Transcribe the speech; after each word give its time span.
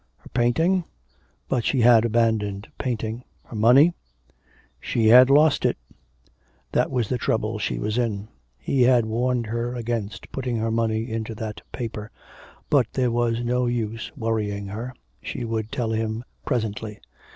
Her 0.17 0.29
painting? 0.33 0.85
But 1.47 1.63
she 1.63 1.81
had 1.81 2.05
abandoned 2.05 2.67
painting. 2.79 3.23
Her 3.45 3.55
money? 3.55 3.93
she 4.79 5.05
had 5.09 5.29
lost 5.29 5.63
it!... 5.63 5.77
that 6.71 6.89
was 6.89 7.07
the 7.07 7.19
trouble 7.19 7.59
she 7.59 7.77
was 7.77 7.99
in. 7.99 8.27
He 8.57 8.81
had 8.81 9.05
warned 9.05 9.45
her 9.45 9.75
against 9.75 10.31
putting 10.31 10.55
her 10.55 10.71
money 10.71 11.07
into 11.11 11.35
that 11.35 11.61
paper.... 11.71 12.09
But 12.71 12.87
there 12.93 13.11
was 13.11 13.43
no 13.43 13.67
use 13.67 14.11
worrying 14.17 14.65
her, 14.69 14.95
she 15.21 15.45
would 15.45 15.71
tell 15.71 15.91
him 15.91 16.23
presently. 16.45 16.99